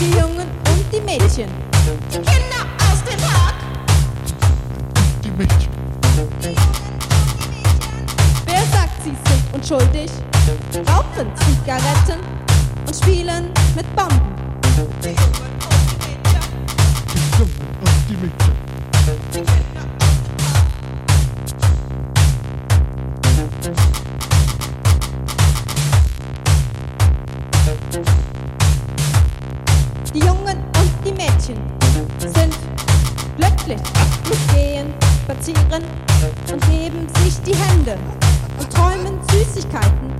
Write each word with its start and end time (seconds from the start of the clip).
Die 0.00 0.10
Jungen 0.12 0.46
und 0.68 0.84
die 0.92 1.00
Mädchen, 1.00 1.50
die 2.12 2.18
Kinder 2.18 2.62
aus 2.88 3.02
dem 3.02 3.20
Park. 3.20 3.54
Die 5.24 5.30
Mädchen. 5.30 5.72
wer 8.46 8.62
sagt, 8.72 9.02
sie 9.02 9.10
sind 9.10 9.42
unschuldig? 9.54 10.10
Rauchen 10.88 11.34
Zigaretten 11.34 12.20
und 12.86 12.94
spielen 12.94 13.50
mit 13.74 13.96
Bomben. 13.96 14.20
Die 15.02 15.08
Jungen 17.38 17.52
und 17.80 18.08
die 18.08 18.16
Mädchen. 18.16 18.67
Mädchen 31.48 31.62
sind 32.18 32.58
glücklich, 33.36 33.80
gehen 34.54 34.92
spazieren 35.24 35.82
und 36.52 36.70
geben 36.70 37.06
sich 37.22 37.40
die 37.42 37.54
Hände 37.54 37.96
und 38.58 38.70
träumen 38.72 39.18
Süßigkeiten, 39.30 40.12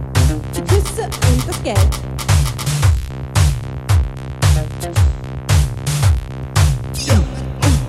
die 0.57 0.63
Küsse 0.63 1.05
und 1.05 1.49
das 1.49 1.63
Geld. 1.63 1.89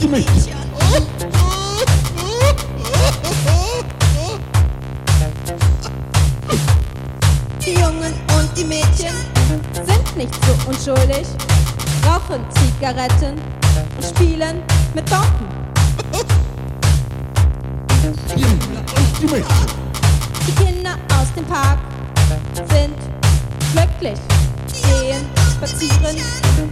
Die 0.01 0.07
Mädchen. 0.07 0.59
Die 7.65 7.73
Jungen 7.73 8.13
und 8.37 8.57
die 8.57 8.65
Mädchen 8.65 9.13
sind 9.85 10.17
nicht 10.17 10.33
so 10.45 10.69
unschuldig, 10.69 11.27
rauchen 12.19 12.43
Zigaretten 12.51 13.35
und 13.95 14.05
spielen 14.05 14.61
mit 14.93 15.05
Bomben. 15.09 15.47
Die 20.47 20.51
Kinder 20.63 20.95
aus 21.19 21.33
dem 21.35 21.45
Park 21.45 21.79
sind 22.55 22.97
glücklich, 23.73 24.19
gehen 24.67 25.25
spazieren 25.55 26.15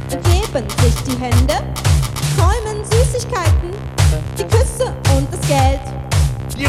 geben 0.10 0.70
sich 0.82 0.96
die 1.04 1.18
Hände, 1.22 1.56
träumen 2.36 2.84
Süßigkeiten, 2.86 3.72
die 4.38 4.44
Küsse 4.44 4.94
und 5.16 5.28
das 5.32 5.48
Geld. 5.48 5.82
Die 6.56 6.64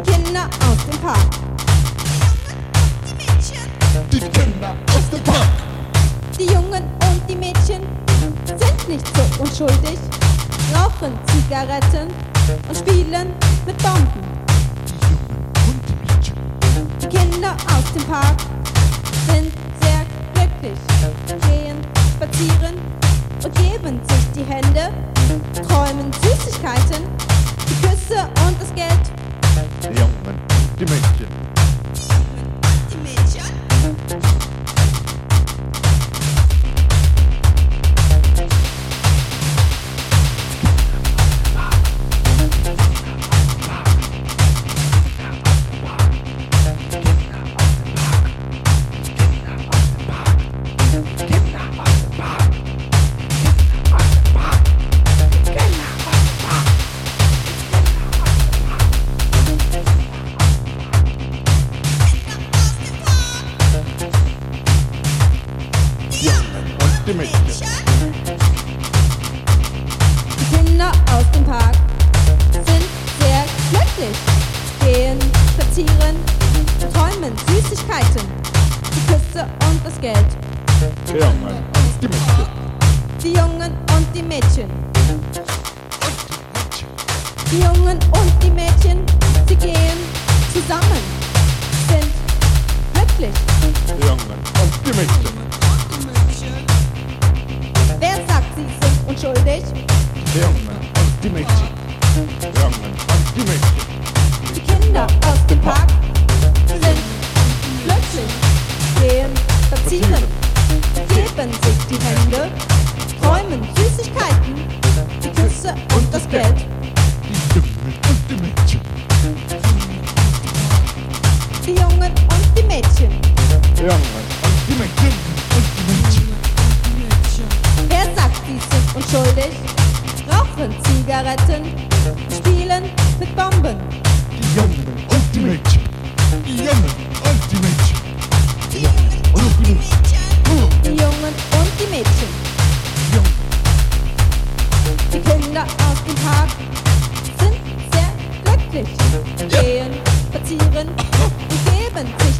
Kinder 0.00 0.48
aus 0.60 0.86
dem 0.86 0.98
Park, 1.00 1.30
Die 4.10 4.20
Kinder 4.20 4.74
aus 4.94 5.10
dem 5.10 5.22
Park. 5.22 5.65
Die 6.38 6.46
Jungen 6.46 6.82
und 6.82 7.22
die 7.28 7.36
Mädchen 7.36 7.82
sind 8.44 8.88
nicht 8.88 9.06
so 9.16 9.42
unschuldig, 9.42 9.98
rauchen 10.74 11.18
Zigaretten 11.26 12.08
und 12.68 12.76
spielen 12.76 13.32
mit 13.64 13.76
Bomben. 13.78 14.22
Die 14.86 15.06
Jungen 15.06 15.52
und 15.66 15.80
die 15.88 16.12
Mädchen. 16.12 16.36
Die 17.00 17.06
Kinder 17.06 17.56
aus 17.66 17.92
dem 17.94 18.04
Park 18.04 18.36
sind 19.26 19.52
sehr 19.80 20.04
glücklich, 20.34 20.78
gehen 21.48 21.76
spazieren 22.16 22.74
und 23.42 23.54
geben 23.54 24.00
sich 24.08 24.32
die 24.34 24.44
Hände, 24.44 24.92
träumen 25.66 26.12
Süßigkeiten, 26.22 27.04
die 27.68 27.86
Küsse 27.86 28.28
und 28.46 28.60
das 28.60 28.74
Geld. 28.74 29.00
Die 29.82 29.98
Jungen 29.98 30.26
und 30.26 30.80
die 30.80 30.84
Mädchen. 30.84 31.45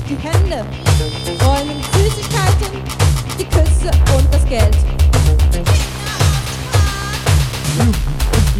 Die 0.08 0.16
Hände, 0.16 0.64
räumen 1.44 1.82
Süßigkeiten, 1.92 2.80
die 3.38 3.44
Küsse 3.44 3.90
und 4.16 4.32
das 4.32 4.44
Geld. 4.46 4.76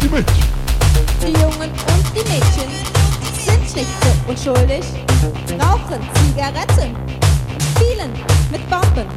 Die 0.01 0.09
Mädchen. 0.09 0.57
Die 1.21 1.31
Jungen 1.31 1.69
und 1.69 2.05
die 2.13 2.23
Mädchen 2.29 2.69
sind 3.45 3.75
nicht 3.75 3.87
so 4.01 4.09
unschuldig, 4.31 4.83
rauchen 5.59 6.01
Zigaretten 6.15 6.95
spielen 7.75 8.11
mit 8.51 8.69
Bomben. 8.69 9.07